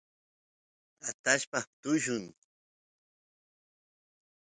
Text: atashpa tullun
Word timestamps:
atashpa 1.09 1.59
tullun 1.81 2.25